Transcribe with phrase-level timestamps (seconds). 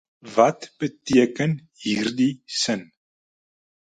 [0.35, 2.91] Wat beteken hierdie sin?